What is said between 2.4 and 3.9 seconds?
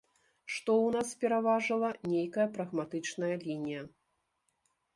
прагматычная лінія.